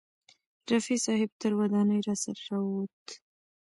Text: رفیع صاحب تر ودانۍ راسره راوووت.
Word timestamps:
رفیع 0.71 0.97
صاحب 1.05 1.29
تر 1.41 1.51
ودانۍ 1.59 1.99
راسره 2.07 2.41
راوووت. 2.49 3.07